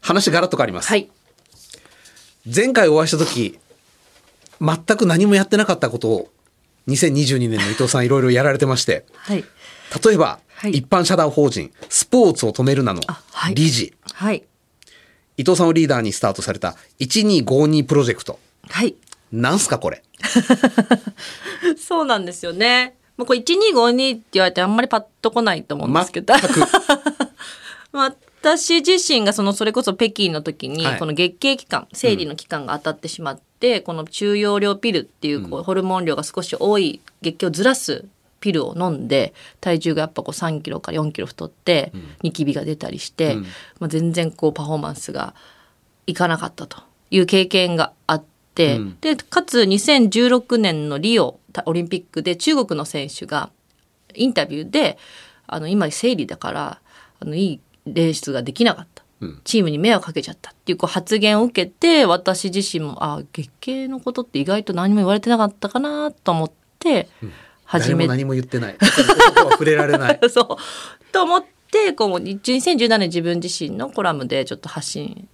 [0.00, 1.10] 話ガラッと変わります、はい。
[2.52, 3.58] 前回お会いした時
[4.60, 6.30] 全く何もやってなかったことを
[6.88, 9.44] 2022年の伊藤さんいろいろやられてましてはい。
[10.04, 10.72] 例えば、はい。
[10.72, 13.54] 一般社団法人スポーツを止めるなのあはい。
[13.54, 14.44] 理事、はい。
[15.36, 18.38] 伊藤さんをリーダーにスタートされた1252プロジェクト。
[18.68, 18.94] はい。
[19.32, 20.02] なんすかこれ？
[21.78, 22.94] そうなんですよね。
[23.16, 26.34] もうこれ1252って言われてあんまりパッとこないと思うんですけど。
[26.34, 26.60] 全く。
[27.92, 30.98] 私自身がそのそれこそ北京の時にはい。
[30.98, 38.04] この月経期間生理の期間が当たってしまって、この中容量ピルっていうこうホルモン量が少し多い月経をずらす
[38.40, 43.42] ピルを飲んで体重がやっぱこう3キロから4キロ太ってニキビが出たりして、うん。
[43.78, 45.34] まあ、全然こうパフォーマンスが
[46.06, 46.90] いかなかったと。
[47.10, 48.24] いう経験があっ
[48.54, 48.98] て、うん。
[49.00, 53.50] でかつ2016年のリオオリンピックで中国の選手が
[54.14, 54.98] インタビューで
[55.46, 56.80] あの今生理だから
[57.20, 59.40] あのいいレースができなかった、うん。
[59.44, 67.08] チームに迷惑かけちゃったっていうこう発言を受けて私自身もあ月経のことって意外と何も言われてなかったかなと思って
[67.70, 68.76] 始め何も言ってない。
[69.52, 70.20] 触れられない。
[70.28, 71.12] そう。
[71.12, 75.28] と思ってこう2017年自分自身のコラムでちょっと発信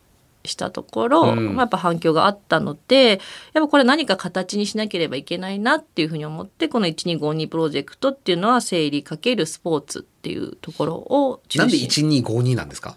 [0.45, 1.55] したところ、うん。
[1.55, 3.19] まあ、やっぱ反響があったのでやっ
[3.55, 12.97] ぱこれ何か形にしなければいけないなっていうふうに思ってこの1252プロジェクトっていうのは生理×スポーツっていうところを中なんで心1252なんですか？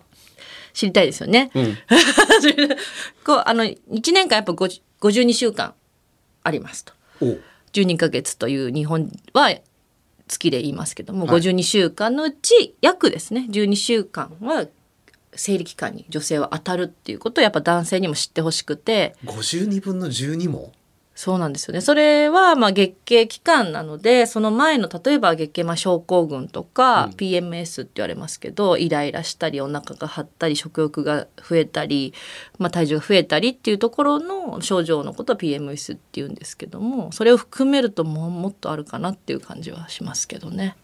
[0.73, 1.49] 知りたいですよね。
[1.56, 1.78] うん。
[3.25, 3.78] こうあの1
[4.12, 5.73] 年間やっぱ50 52週間
[6.43, 6.93] ありますと。
[7.69, 9.51] お12ヶ月という日本は
[10.27, 11.41] 月で言いますけども、はい。
[11.41, 13.47] 52週間のうち約ですね。
[13.49, 14.67] 12週間は
[15.34, 19.15] 生理期間に女性は当たるっていうことをやっぱ男性にも知ってほしくて。
[19.25, 20.71] 52分の12も？
[21.19, 32.13] そうなんですよねそれはまあ月経期間なのでその前の例えば月経まあ症候群とか、うん PMS って言われますけどイライラしたりお腹が張ったり食欲が増えたり、
[32.58, 40.77] まあ、体重が増えたりっていうところの症状のことを PMS っていうんですけどもそれを含めるともうもっとあるかなっていう感じはしますけどね。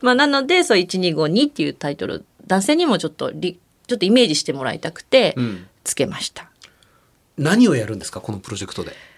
[0.00, 6.50] まあ、なのでそう1252っていうタイトル男性にもちょっとリちょっとイメージしてもらいたくてうんつけました。
[7.36, 9.11] 何をやるんですかこのプロジェクトで？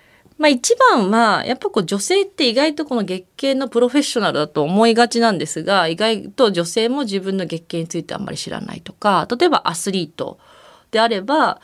[0.44, 10.38] まあ一番はやっぱこう女性って意外とこの月経のプロフェッショナルだと思いがちなんですが意外と女性も自分の月経についてあんまり知らないとか例えばアスリート
[10.90, 11.62] であれば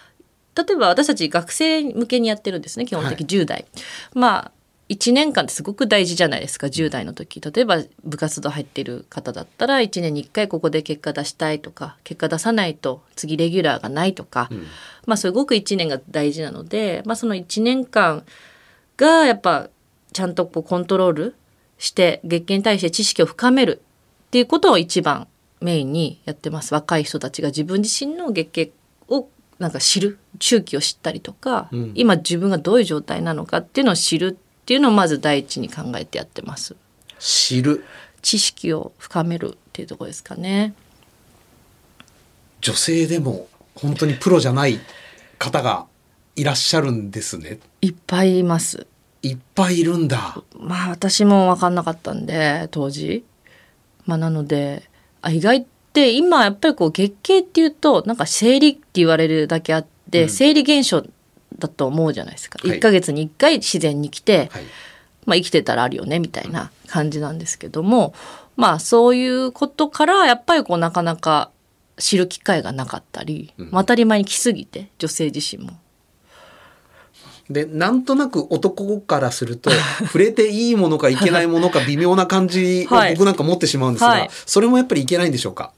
[0.56, 3.42] 例えば私たち学生向けにやってるんですね基本的はい。
[3.42, 3.66] 10代。
[4.14, 4.52] まあ
[4.88, 7.42] 1年間ってすごく大事じゃないですか10代の時。
[7.42, 14.66] 例えば部活動入ってる方だったら1年に1回ここで結果出したいとか結果出さないと次レギュラーがないとか、ん。
[15.04, 18.24] まあすごく1年が大事なので、まあ、その1年間
[19.00, 19.70] がやっぱ
[20.12, 21.34] ちゃんとこうコントロール
[21.78, 23.82] して月経に対して知識を深める
[24.26, 25.26] っていうことを一番
[25.60, 26.74] メインにやってます。
[26.74, 28.72] 若い人たちが自分自身の月経
[29.08, 31.92] をなんか知る周期を知ったりとか、うん。
[31.94, 36.76] 今自分がどういう状態なのかっていうのを知るっていうのをまず第一に考えてやってます。
[37.18, 37.84] 知る。
[38.22, 40.74] 知識を深めるっていうところですかね。
[42.60, 44.78] 女性でも本当にプロじゃない
[45.38, 45.86] 方が
[46.36, 47.58] いらっしゃるんですね。
[47.80, 48.86] いっぱいいます
[49.22, 50.42] いっぱいいるんだ。
[50.58, 53.24] まあ私も分かんなかったんで当時。
[54.06, 54.82] まあ、なので
[55.22, 60.28] あ意外って今やっぱりこう月経っていうとなんか生理って言われるだけあって、うん。
[60.28, 61.04] 生理現象
[61.58, 62.78] だと思うじゃないですか、はい。
[62.78, 64.64] 1ヶ月に1回自然に来て、はい。
[65.26, 68.14] まあ、生きてたらあるよねみたいな感じなんですけども、
[68.56, 71.50] まあそういうことからやっぱりこうなかなか
[71.98, 73.70] 知る機会がなかったり、うん。
[73.70, 75.72] まあ当たり前に来すぎて女性自身も。
[77.50, 79.70] でなんとなく男からすると
[80.06, 83.14] 触れていいものかいけないものか微妙な感じをはい。
[83.14, 84.30] 僕なんか持ってしまうんですが、はい。
[84.46, 85.72] それもやっぱりいけないんでしょうか？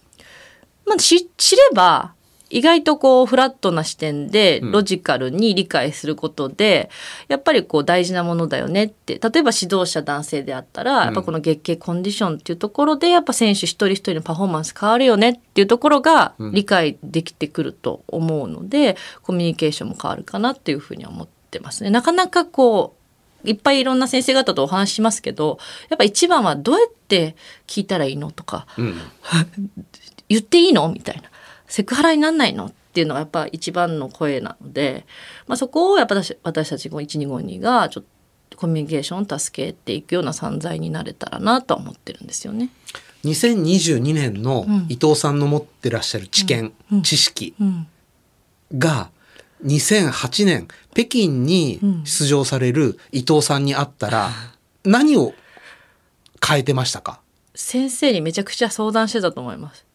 [0.85, 2.13] まあ、し知れば
[2.51, 4.73] 意外とこうフラットな視点でうん。
[4.73, 6.91] ロジカルに理解することで、
[7.29, 11.05] やっぱりこう大事なものだよねって例えば指導者男性であったら、うん。
[11.07, 16.53] やっぱこの月経コンディションっていうところでやっぱ選手一人一人のパフォーマンス変わるよねっていうところがうん。
[16.53, 21.91] 理解できてくると思うので、コミュニケーションも変わるかなっていうふうには思ってますね。
[21.91, 22.97] なかなかこ
[23.45, 25.59] ういっぱいいろんな先生方とお話ししますけど
[25.91, 27.35] やっぱ一番はどうやって
[27.67, 29.01] 聞いたらいいのとかうん。
[30.29, 31.25] 言っていいのみたいな。
[31.67, 35.07] セクハラになんないのっていうのがやっぱ一番の声なので、
[35.47, 38.05] まあ、そこをやっぱ私私たち1252がちょっ
[38.51, 42.69] とコミュニケーションを助けていくような存在になれたらなとは思ってるんですよね。
[43.25, 44.87] 2022年のうん。
[44.88, 47.03] 伊藤さんの持ってらっしゃる知見、うん。
[47.03, 47.87] 知識うん、
[48.77, 49.11] が
[49.64, 54.31] 2008年北京に出場される伊藤さんに会ったら
[54.85, 55.35] 何を
[56.44, 57.20] 変えてましたか？
[57.55, 59.87] 先生にめちゃくちゃ相談してたと思います。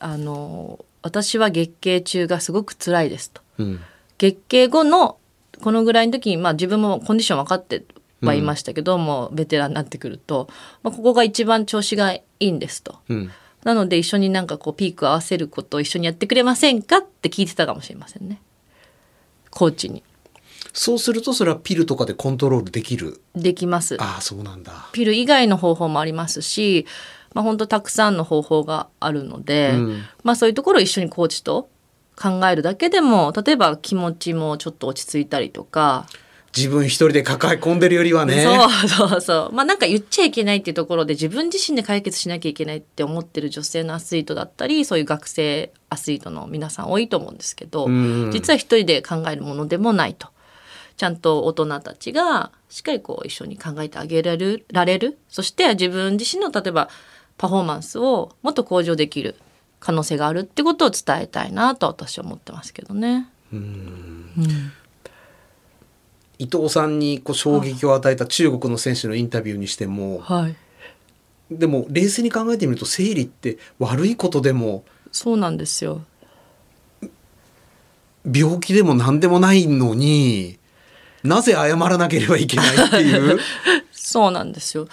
[0.00, 3.42] あの私は月経中がすごく辛いですと。
[3.58, 3.80] うん
[4.18, 5.16] 月経後の
[5.62, 7.84] このぐらいの時に、まあ、自分もコンディション分かって
[8.20, 10.48] はいましたけど、もうベテランになってくると、
[10.82, 12.98] まあ、ここが一番調子がいいんですと。
[13.08, 13.30] うん
[13.64, 16.98] なので一緒になんかこうピーク合わせることを一緒にやってくれませんか？
[16.98, 18.40] って聞いてたかもしれませんね。
[19.58, 20.04] コーチに。
[20.72, 23.20] そうするとそれはピルとかでコントロールできる？
[23.34, 23.96] できます。
[24.00, 26.86] ああそうなんだピル以外の方法もありますし、
[27.34, 31.68] まあ本当たくさんの方法があるので、うんまあそういうところを一緒にコーチと
[32.14, 36.06] 考えるだけでも、例えば気持ちもちょっと落ち着いたりとか、
[36.56, 39.54] 自分一人で抱え込んでるよりはねそうそうそう。
[39.54, 50.28] まあなんか言っちゃいけないっていうところで自分自身で解決しなきゃいけないって思ってる女性のアスリートだったり、そういう学生アスリートの皆さん多いと思うんですけど、うん実は一人で考えるものでもないと。
[50.96, 55.18] ちゃんと大人たちがしっかりこう一緒に考えてあげられる、られる。
[55.28, 56.88] そして自分自身の例えば
[57.36, 59.36] パフォーマンスをもっと向上できる
[59.78, 63.28] 可能性があるってことを伝えたいなと私は思ってますけどね。
[63.52, 64.72] うん
[66.38, 70.56] 伊藤さんにこう衝撃を与えた中国の選手のインタビューにしてもはい。
[71.50, 76.02] でも冷静に考えてみると生理って悪いことでもそうなんですよ。
[78.30, 80.58] 病気でも何でもないのに
[81.24, 83.38] なぜ謝らなければいけないっていう
[83.92, 84.88] そうなんですよ。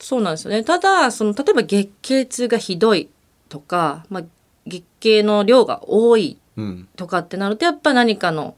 [0.00, 0.64] そうなんですよね。
[0.64, 3.08] ただ、その、例えば月経痛がひどい
[3.48, 4.22] とか、まあ、
[4.66, 8.56] 月経の量が多いうんとかってなると、やっぱ何かの、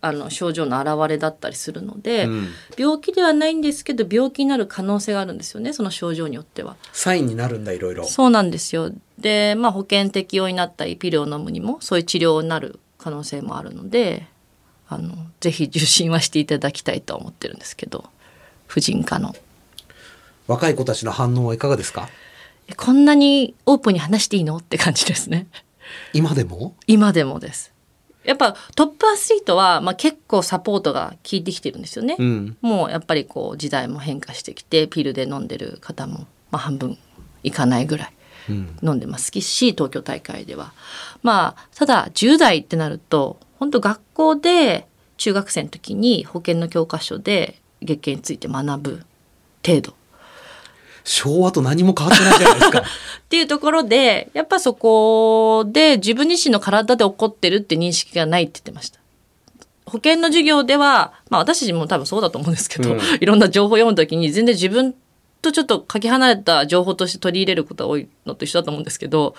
[0.00, 6.76] あの、症状の表れだったりするので、うん病気ではないんですけど、病気になる可能性があるんですよね、その症状によっては。
[6.92, 8.92] サインになるんだいろいろそうなんですよ。
[9.18, 14.26] で、まあ、保険適用になったり、ピルを飲むにも、そういう治療になる可能性もあるので、
[14.88, 18.04] あの、ぜひ受診はしていただきたいとは思ってるんですけど、
[18.68, 19.34] 婦人科の。
[20.46, 22.08] 若い子たちの反応はいかがですか？
[22.68, 24.56] えこんなにオープンに話していいの？
[24.58, 25.46] って感じですね。
[26.12, 26.74] 今でも？
[26.86, 27.72] 今でもです。
[28.24, 32.16] やっぱトップアスリートは、まあ、結構サポートが効いてきてるんですよね。
[32.18, 36.98] うんもうやっぱりこう時代も変化してきてピルで飲んでる方も、まあ、半分
[37.42, 38.12] いかないぐらい
[38.50, 40.72] うん飲んでますし東京大会では。
[41.22, 49.02] まあただ10代ってなると本当学校で中学生の時に保険の教科書で月経について学ぶ
[49.64, 49.97] 程度。
[51.08, 52.80] 昭和と何も変わってないじゃないですか。
[52.84, 52.84] っ
[53.30, 59.00] ていうところで、やっぱそこで自分自身の体で起こってるって認識がないって言ってました。
[59.86, 63.00] 保険の授業では、まあ私たちも多分そうだと思うんですけど、うん。
[63.20, 64.94] いろんな情報を読むときに全然自分
[65.40, 69.34] とちょっとかけ離れた情報として取り入れることが多いのと一緒だと思うんですけど、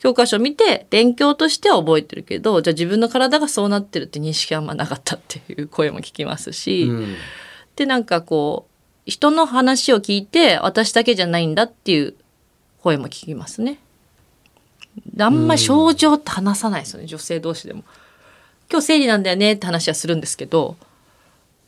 [0.00, 7.14] 教科書を見て勉強としては覚えてるけど、じゃあ自分の体がそうなってるって認識はあんまなかったっていう声も聞きますし、うん。
[7.76, 8.73] でなんかこう
[9.06, 12.14] 人の話を聞いて私だけじゃないんだっていう
[12.82, 13.78] 声も聞きますね。
[15.14, 17.84] であんまり症状って話さないですよね、女性同士でも。
[18.70, 20.76] 今日生理なんだよねって話はするんですけど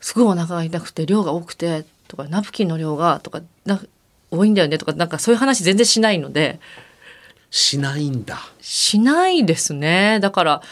[0.01, 3.81] すごいお腹が痛くて量が多くてとかナプキンの量がとかな
[4.31, 6.59] 多いんだよねとかなんかそういう話全然しないので
[7.51, 10.63] しないんだしないですねだから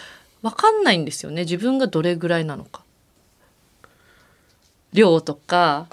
[0.42, 2.83] 分かんないんですよね自分がどれぐらいなのか。
[4.94, 5.86] 量とか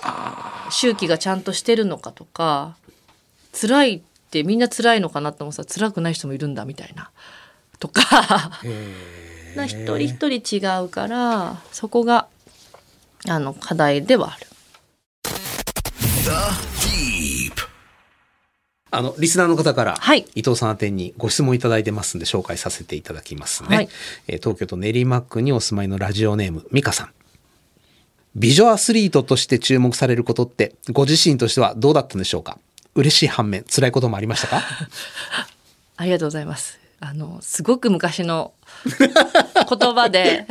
[0.70, 2.78] 周期がちゃんとしてるのかとか
[3.60, 7.12] 辛いってみんな辛いのかなと思ったら辛くない人もいるんだみたいな
[7.80, 8.62] とか
[9.56, 12.28] な一人一人違うからそこが
[13.28, 14.48] あの課題ではある。
[18.94, 23.76] あの、リスナーの方から、はい伊藤さん宛てにご質問いただいてますんで紹介させていただきますね。
[23.76, 23.90] はい
[24.28, 27.14] えー東京都練馬区にお住まいのラジオネーム、ミカさん。
[28.36, 32.58] 美女アスリートとして注目されることって、ご自身としてはどうだったんでしょうか？
[32.96, 34.62] 嬉しい反面、辛いこともありましたか？
[35.98, 36.80] ありがとうございます。
[37.04, 38.54] あの、すごく昔の
[38.98, 40.46] 言葉で、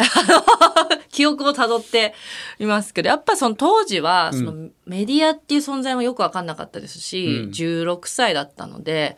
[1.10, 2.14] 記憶をたどって
[2.58, 9.16] いますけど、やっぱその当時は、そのメディアっていう存在もよくわかんなかったですし、16歳だったので、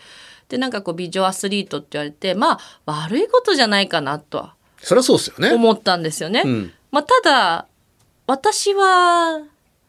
[0.49, 5.53] で、なんかこう美女アスリートって言われて、まあ、悪いことじゃないかなとはそりゃそうですよね。
[5.53, 6.43] 思ったんですよね。
[6.45, 7.67] うんまあ、ただ、
[8.27, 9.43] 私は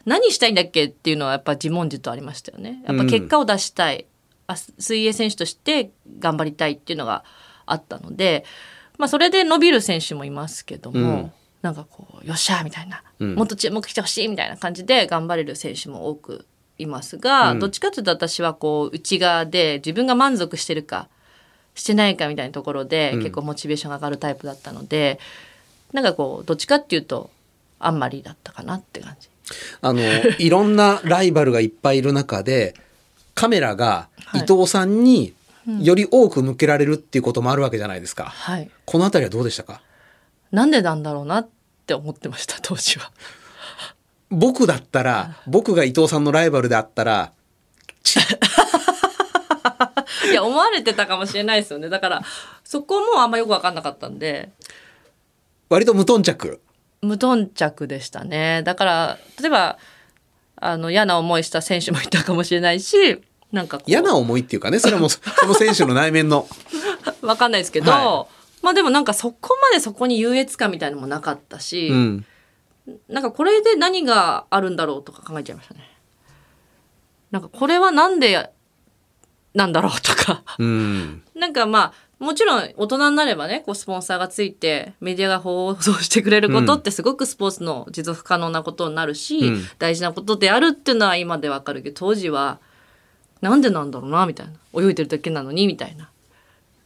[0.05, 2.83] 何したいんだっけっていうのはやっぱ自問自答ありましたよね。
[2.85, 4.05] やっぱ結果を出したい。
[4.45, 7.23] あ水泳選手として頑張りたいっていうのが
[7.65, 8.43] あったので、
[8.97, 11.31] まあ、それで伸びる選手もいますけども、うん。
[11.61, 13.35] なんかこうよっしゃーみたいな、うん。
[13.35, 16.45] もっと注目してほしいみたいな感じで頑張れる選手も多く
[16.77, 17.59] いますが、うん。
[17.59, 21.07] どっちかというと私はこう内側で自分が満足してるか
[21.73, 23.19] してないかみたいなところで、うん。
[23.19, 25.19] 結構モチベーションが上がるタイプだったので
[25.93, 27.29] なんかこうどっちかっていうと
[27.85, 29.29] あんまりだったかなって感じ。
[29.81, 30.01] あの、
[30.39, 32.75] いろんなライバルがいっぱいいる中で、
[33.35, 35.33] カメラが伊藤さんに
[35.81, 38.25] より多く向けられるっていうこともあるわけじゃないですか。
[38.25, 39.81] はい、このあたりはどうでしたか？
[40.51, 41.49] なんでなんだろうなっ
[41.87, 43.11] て思ってました当時は。
[44.29, 47.33] 僕だったら、僕が伊藤さんのライバルであったら、
[50.31, 52.21] いや思われてたかもしれないですよねだから
[52.63, 54.49] そこもあんまよく分かんなかったんで
[55.69, 56.61] 割と無頓着。
[57.03, 59.77] 無頓着でしたねだから例えば
[60.55, 63.21] あの嫌な思いした選手もいたかもしれないし
[63.53, 66.47] なんか嫌な思いっていうかね、それはもう その選手の内面の。
[67.21, 68.25] 分かんないですけど、は
[68.63, 72.25] まあでもなんかそこまでそこに優越感みたいのもなかったし、うん。
[73.07, 75.87] なんかこれで何があるんだろうとか考えちゃいましたね。
[77.29, 78.49] なんかこれはなんで
[79.53, 80.43] なんだろうとか。
[80.57, 81.23] うん。
[81.35, 92.59] なんかまあもちろん大人になればねこうスポンサーがついてメディアが放送してくれることってすごくスポーツの持続可能なことになるし、うん大事なことであるっていうのは今でわかるけど当時は
[93.41, 96.09] なんでなんだろうなみたいな泳いでるだけなのにみたいな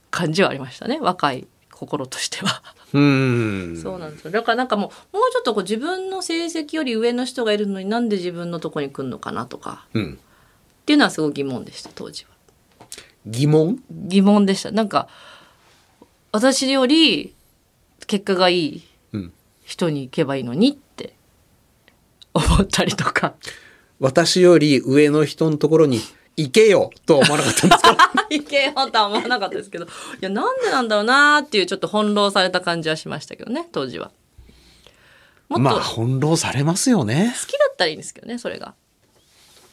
[0.09, 2.63] 感じはありましたね若い心としては。
[2.93, 3.79] うん。
[3.81, 10.13] そうなんですよだからなんかもうもうちょっとこう自分の成績より上の人がいるのになんで自分のとこに来るのかなとかうん。
[10.13, 12.36] っていうのはすごい疑問でした当時は。
[13.29, 13.79] 疑問？
[13.91, 15.07] 疑問でしたなんか
[16.31, 17.33] 私より
[18.07, 19.33] 結果がいいうん。
[19.65, 21.13] 人に行けばいいのにって
[22.33, 23.33] 思ったりとか
[23.99, 25.99] 私より上の人のところに
[26.37, 27.97] 行けよとは思わなかったんですか？
[28.29, 29.87] 行けよとは思わなかったですけどい
[30.21, 34.11] やなんでなんだろうなーっていうちょっと翻弄された感じはしましたけどね当時は。
[35.49, 37.33] もっまあ、翻弄されますよね。
[37.47, 38.73] きだったらいいんですけどねそれが。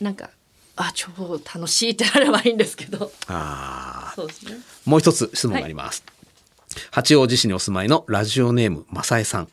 [0.00, 0.30] なんか
[0.76, 1.08] あ超
[1.54, 4.12] 楽しいってなればいいんですけどああ。
[4.16, 4.56] そうですね。
[4.84, 6.04] もう一つ質問があります。
[6.90, 9.48] 八王子市にお住まいのラジオネーム、まさえさん。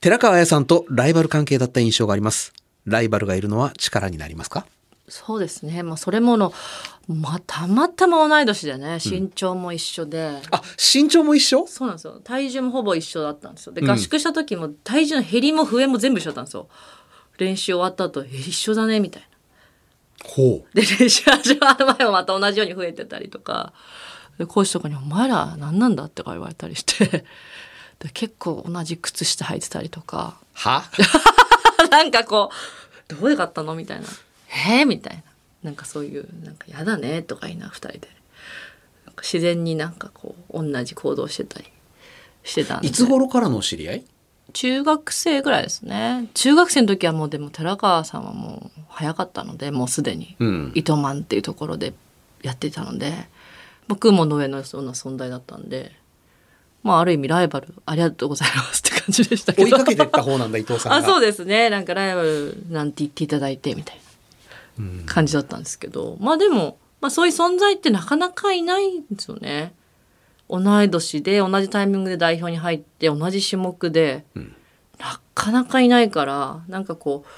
[0.00, 2.52] 寺川綾さんとライバル関係だった印象があります。
[2.84, 4.66] ライバルがいるのは力になりますか？
[5.08, 5.82] そうですね。
[5.82, 6.52] まあそれもの、
[7.08, 10.40] まあ、たまたま同い年でね身長も一緒で。
[10.50, 11.66] あ、身長も一緒？
[11.66, 16.68] そうなんですよ体重もほぼ一緒だったんですよでうん合宿した時も体重の減りも増えも全部一緒だったんですよ
[17.38, 19.28] 練習終わった後え一緒だねみたいな
[20.24, 20.74] ほう。
[20.74, 23.72] で練習始まる前もまた同じように増えてたりとか。
[24.38, 27.24] でコーチとかに「お前ら何なんだ?」って言われたりして。
[27.98, 30.36] で結構同じ靴下履いてたりとか。
[30.54, 30.84] は？
[31.90, 32.50] なんかこ
[33.10, 34.06] う「どうで買ったの?」みたいな
[34.68, 35.22] 「えー?」みたいな。
[35.62, 38.08] なんかそういう「なんかやだね」とか言いな二人で。
[39.06, 41.64] なんか自然になんかこう同じ行動してたり
[42.44, 42.88] してたんで。
[42.88, 44.04] いつ頃からのお知り合い？
[44.56, 46.30] 中学生ぐらいですね。
[46.32, 50.34] 中学生の時はもうでも寺川さんはもう早かったのでもうすでに。
[50.38, 50.72] うん。
[50.74, 51.92] 糸満っていうところで
[52.40, 53.12] やってたので。
[53.86, 55.92] 僕もの上のような存在だったんで。
[56.82, 59.66] まあある意味ライバルありがとうございますって感じでしたけど。
[59.66, 60.96] 追いかけてった方なんだ、伊藤さんが。
[60.96, 61.68] あそうですね。
[61.68, 64.00] なんかライバルなんて言っていただいてみたい
[64.78, 69.74] な感じだったんですけど、まあでも、まあ、そういう存在ってなかなかいないんですよね。
[70.48, 74.24] 同い年で同じタイミングで代表に入って同じ種目で、
[74.98, 77.30] なかなかいないからなんかこう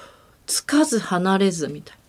[0.45, 1.99] つかず離れずみたいな。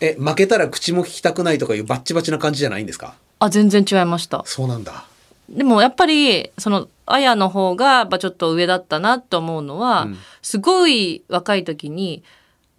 [0.00, 3.14] え、負けたら口も聞きたくないとかいうバッチバチな感じじゃないんですか？
[3.38, 4.42] あ全然違いました。
[4.44, 5.04] そうなんだ。
[5.48, 10.18] でもやっぱりその綾の方がちょっと上だったなと思うのは、うん。
[10.42, 12.24] すごい若い時に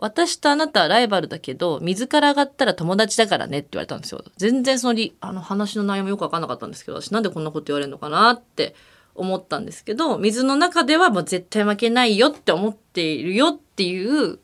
[0.04, 4.22] 私とあなたはライバルだけど、水から上がったら友達だからねって言われたんですよ。
[4.36, 8.76] 全然そのり、あの話の内容もよくわかんなかったんですけど、私なんでこんなこと言われるのかなって
[9.16, 14.40] 思ったんですけど、水の中ではもう絶対負けないよって思っているよっていう、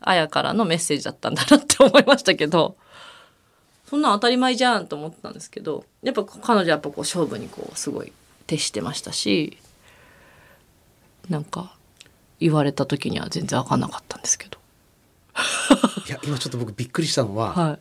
[0.00, 2.78] あやからのメッセージだったんだなって思いましたけど、
[3.84, 8.14] そんなん当たり前じゃんと思ったんですけど、やっぱ彼女はやっぱこう勝負にこうすごい
[8.46, 9.58] 徹してましたし、
[11.28, 11.76] なんか
[12.38, 14.58] 言われた時には全然わかんなかったんですけど。
[16.08, 17.78] いや今ちょっと僕びっくりしたのは、はい。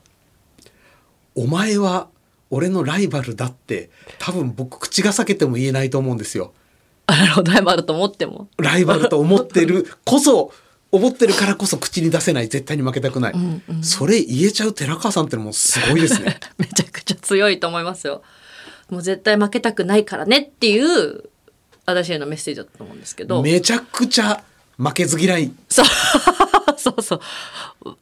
[1.36, 2.10] お前は
[2.50, 6.54] 俺のライバルだって多分僕口が裂けても言えないと思うんですよ。
[7.06, 8.50] あなるほど、ライバルと思っても。
[8.58, 10.54] ライバルと思ってるこそ
[10.92, 18.24] 思ってるからこそ口に出せない絶対に負けたくない、んうんそれ言えちゃう寺川さんってのもすごいですね めちゃくちゃ強いと思いますよ。
[18.90, 21.30] もう絶対負けたくないからねっていう、
[21.86, 23.42] 私へのメッセージだったと思うんですけど。
[23.44, 24.44] めちゃくちゃ
[24.78, 25.86] 負けず嫌いそう。
[26.80, 27.22] そうそう。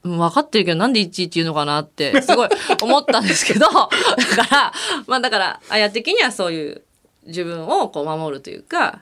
[0.03, 2.49] うん分かってるけどなんでいちいち言うのかなってすごい
[2.82, 3.89] 思ったんですけど、だか
[4.49, 4.73] ら、
[5.07, 6.82] まあだから、あや的にはそういう
[7.25, 9.01] 自分をこう守るというか、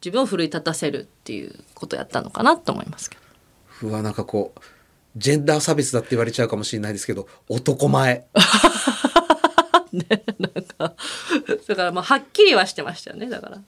[0.00, 3.16] 自分を奮い立たせるっていうことをやったのかなと思いますけ
[3.82, 3.88] ど。
[3.88, 4.60] うわなんかこう
[5.16, 8.26] ジェンダー差別だって言われちゃうかもしれないですけど男前
[11.68, 13.60] だからまあはっきりはしてましたよね、だから。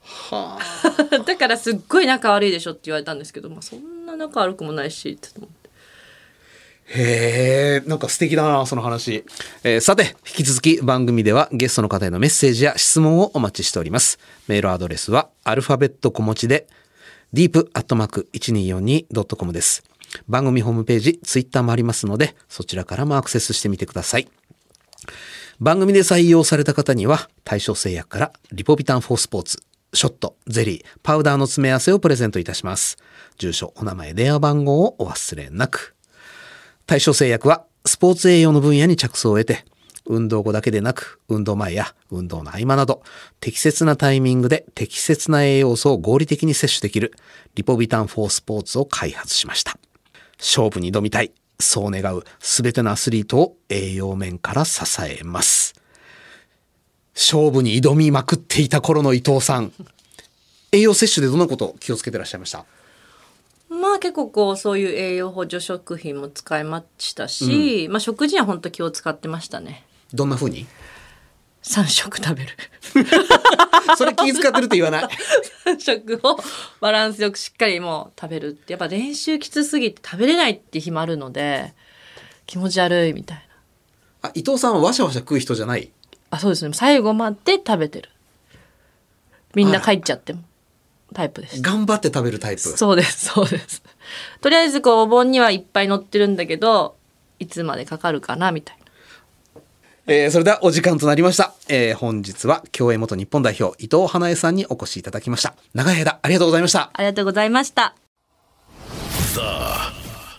[0.00, 0.58] は
[1.26, 5.54] だからすっごい仲悪いでしょって言われたんですけど、まあそんな仲悪くもないし、って思って。
[6.86, 9.24] へえなんか素敵だなその話、
[9.62, 14.18] えーさて引き続き番組ではゲストの方へのメッセージや質問をお待ちしております。
[14.48, 16.66] メールアドレスはアルファベット小文字で
[17.32, 19.82] deep.1242.com です。
[20.28, 24.28] 番組ホームページツイッターもありますのでそちらからもアクセスしてみてください。
[25.60, 29.58] 番組で採用された方には対象製薬からリポビタン4スポーツ
[29.92, 32.96] ショットゼリーパウダーの詰め合わせをプレゼントいたします。
[33.38, 35.94] 住所お名前電話番号をお忘れなく
[36.86, 39.64] 対象製薬はスポーツ栄養の分野に着想を得て、
[40.06, 43.02] 運動後だけでなく、運動前や運動の合間など、
[43.40, 47.12] 適切なタイミングで適切な栄養素を合理的に摂取できる
[47.54, 49.78] リポビタン4スポーツを開発しました。
[50.38, 55.74] 勝負に挑みたい、そう願うすべてのアスリートを栄養面から支えます。
[57.14, 59.72] 勝負に挑みまくっていた頃の伊藤さん。
[60.72, 62.66] 栄養摂取でどんなことを気をつけてらっしゃいました？
[63.68, 69.84] まあ結構こうそういう栄養補助食品も使いましたし、まあ食事には本当気を使ってましたね。
[70.12, 70.66] どんな風に
[71.62, 72.50] ？3食食べる。
[73.96, 75.08] それ気遣ってると言わない
[75.66, 76.38] ？3食を
[76.80, 78.72] バランスよくしっかりもう食べるって。
[78.74, 81.74] やっぱ練習きつすぎて食べれないって日もあるので、
[82.46, 83.38] 気持ち悪いみたい
[84.22, 84.28] な。
[84.28, 85.90] あ伊藤さんはわしゃわしゃ食う人じゃない？
[86.30, 86.74] あ、そうですね。
[86.74, 88.10] 最後まで食べてる。
[89.54, 90.42] みんな帰っちゃっても
[91.14, 91.62] タイプです。
[91.62, 93.82] 頑張って食べるタイプそうです、そうです。
[94.42, 96.96] とりあえずこうお盆にはいっぱい乗ってるんだけど、
[97.38, 98.84] いつまでかかるかなみたいな。
[100.06, 107.94] えーそれではお時間となりました、えー本日は競泳元日本代表伊藤花江さんにお越しいただきました長い間ありがとうございましたありがとうございました。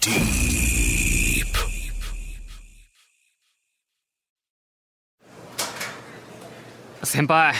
[0.01, 0.45] Deep.
[7.03, 7.53] 先輩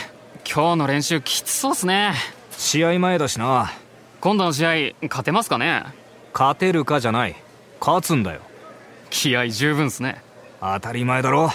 [0.48, 2.14] 今日の練習きつそうっすね
[2.56, 3.72] 試合前だしな。
[4.20, 4.70] 今度の試合
[5.02, 5.84] 勝てますかね？
[6.32, 7.36] 勝てるかじゃない。
[7.80, 8.40] 勝つんだよ。
[9.10, 10.22] 気合十分っすね。
[10.60, 11.50] 当たり前だろ。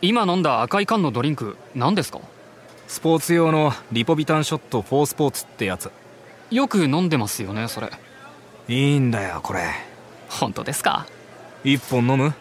[0.00, 2.20] 今飲んだ赤い缶のドリンク何ですか？
[2.86, 5.90] スポーツ用のリポビタンショット4スポーツってやつ。
[6.50, 7.90] よく飲んでますよねそれ。
[8.68, 9.64] いいんだよこれ。
[10.30, 11.06] 本当ですか？
[11.64, 12.32] 一本飲む？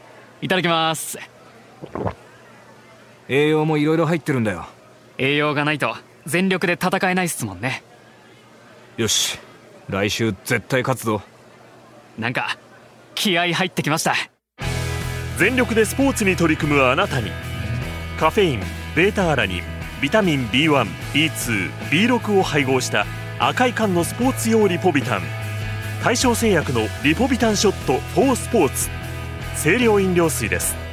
[0.41, 1.17] いただきます。
[3.27, 4.65] 栄養もいろいろ入ってるんだよ。
[5.17, 5.95] 栄養がないと
[6.27, 7.81] 全力で戦えないっすもんね。
[8.97, 9.39] よし。
[9.89, 11.21] 来週絶対勝つぞ。
[12.19, 12.57] なんか
[13.15, 14.13] 気合入ってきました。
[15.37, 17.31] 全力でスポーツに取り組むあなたに。
[18.19, 18.59] カフェイン
[18.95, 19.61] ベータアラニン
[20.01, 23.05] ビタミン B1B2B6 を配合した
[23.39, 25.21] 赤い缶のスポーツ用リポビタン。
[26.03, 28.89] 大正製薬のリポビタンショット4スポーツ。
[29.61, 30.86] 清涼飲料水です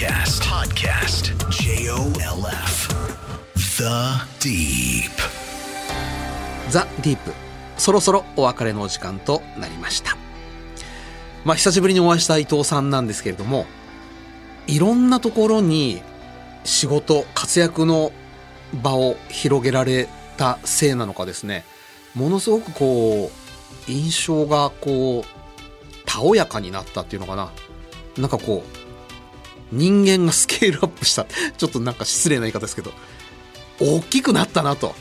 [0.00, 0.42] podcast.
[0.48, 1.50] Podcast.
[1.50, 2.88] J O L F.
[3.54, 3.84] The
[4.40, 5.10] Deep.
[6.70, 7.32] ザ・ディープ
[7.76, 10.16] そろそろお別れのお時間となりました
[11.44, 13.66] まあ久しぶりにお会いした伊藤さんなんですけれども
[14.66, 16.00] いろんなところに
[16.64, 18.10] 仕事活躍の
[18.82, 21.66] 場を広げられたせいなのかですね
[22.14, 23.30] ものすごくこ
[23.86, 25.24] う印象がこう
[26.06, 27.52] たおやかになったっていうのかな
[28.16, 28.79] なんかこう
[29.72, 32.92] 人間がスケールアップしたちょっとなんか失礼な言い方ですけど
[33.80, 34.94] 大きくなったなと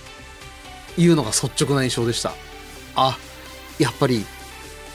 [0.98, 2.34] いうのが率直な印象でした。
[2.96, 3.18] あ
[3.78, 4.26] やっぱり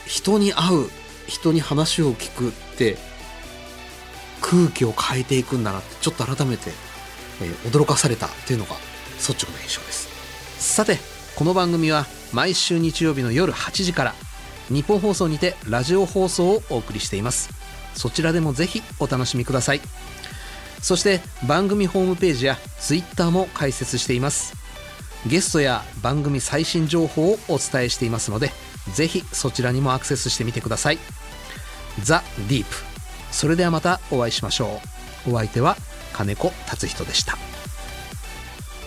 [0.06, 0.90] 人に会う
[1.26, 2.98] 人に話を聞くって
[4.40, 6.70] 空気を変えていくんだなってちょっと改めて、
[7.40, 8.76] えー驚かされたっていうのが
[9.16, 10.08] 率直な印象です。
[10.58, 10.98] さて
[11.34, 14.14] この番組は毎週日曜日の夜8時から
[14.68, 17.63] 日本放送にてラジオ放送をお送りしています。
[17.94, 19.80] そちらでもぜひお楽しみください。
[20.80, 24.54] そして番組ホームページやツイッターも開設しています。
[25.26, 28.52] ゲストや番組最新情報をお伝えしていますので
[28.92, 30.98] ぜひそちらにもアクセスしてみてください。
[32.02, 32.76] ザ・ディープ。
[33.30, 34.80] それではまたお会いしましょ
[35.26, 35.32] う。
[35.32, 35.76] お相手は
[36.12, 37.38] 金子達人でした。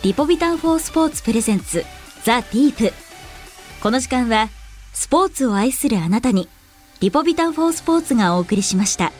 [0.04, 1.84] リポビタンフォースポーツプレゼンツ
[2.24, 2.94] ザ・ディープ。
[3.82, 4.50] この時間は
[4.94, 6.48] スポーツを愛するあなたに
[7.00, 9.12] リポビタンフォースポーツがお送りしました。